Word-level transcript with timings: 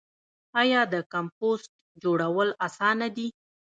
آیا 0.61 0.81
د 0.93 0.95
کمپوسټ 1.13 1.71
جوړول 2.03 2.49
اسانه 2.67 3.07
دي؟ 3.15 3.27